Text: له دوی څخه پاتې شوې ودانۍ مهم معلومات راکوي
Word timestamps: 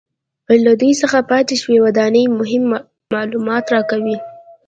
له 0.65 0.71
دوی 0.79 0.93
څخه 1.01 1.27
پاتې 1.31 1.55
شوې 1.61 1.77
ودانۍ 1.85 2.25
مهم 2.39 2.63
معلومات 3.13 3.65
راکوي 3.75 4.17